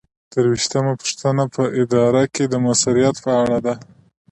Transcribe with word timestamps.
درویشتمه 0.31 0.93
پوښتنه 1.01 1.43
په 1.55 1.63
اداره 1.81 2.23
کې 2.33 2.43
د 2.47 2.53
مؤثریت 2.65 3.15
په 3.25 3.31
اړه 3.41 3.57
ده. 3.65 3.75